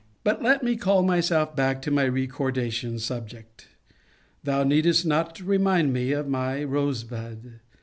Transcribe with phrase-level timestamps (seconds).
[0.23, 3.67] But let me call myself back to my recordation subject
[4.43, 7.59] Thou needest not remind me of my Rosebud.